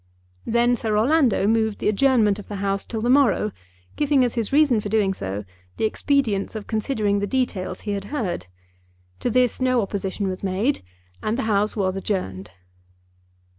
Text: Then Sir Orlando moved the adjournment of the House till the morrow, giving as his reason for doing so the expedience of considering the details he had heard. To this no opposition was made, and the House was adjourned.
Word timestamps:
Then 0.47 0.75
Sir 0.75 0.97
Orlando 0.97 1.45
moved 1.45 1.77
the 1.77 1.87
adjournment 1.87 2.39
of 2.39 2.47
the 2.47 2.55
House 2.55 2.85
till 2.85 3.01
the 3.01 3.09
morrow, 3.11 3.51
giving 3.95 4.23
as 4.25 4.33
his 4.33 4.51
reason 4.51 4.79
for 4.81 4.89
doing 4.89 5.13
so 5.13 5.45
the 5.77 5.85
expedience 5.85 6.55
of 6.55 6.65
considering 6.65 7.19
the 7.19 7.27
details 7.27 7.81
he 7.81 7.91
had 7.91 8.05
heard. 8.05 8.47
To 9.19 9.29
this 9.29 9.61
no 9.61 9.79
opposition 9.79 10.27
was 10.27 10.41
made, 10.41 10.81
and 11.21 11.37
the 11.37 11.43
House 11.43 11.75
was 11.75 11.95
adjourned. 11.95 12.49